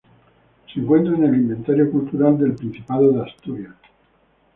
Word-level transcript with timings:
Se 0.73 0.79
encuentra 0.79 1.13
en 1.15 1.25
el 1.25 1.35
Inventario 1.35 1.91
Cultural 1.91 2.35
del 2.39 2.55
Principado 2.55 3.11
de 3.11 3.21
Asturias. 3.21 3.75